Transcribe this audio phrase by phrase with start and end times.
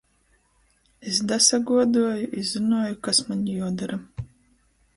[1.11, 4.01] Es dasaguoduoju i zynuoju, kas maņ juodora.